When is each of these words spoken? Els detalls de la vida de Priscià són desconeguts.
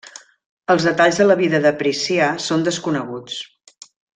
Els 0.73 0.87
detalls 0.87 1.19
de 1.21 1.27
la 1.27 1.35
vida 1.43 1.61
de 1.67 1.73
Priscià 1.83 2.33
són 2.49 2.67
desconeguts. 2.71 3.41